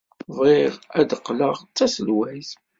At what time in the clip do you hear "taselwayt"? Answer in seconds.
1.77-2.51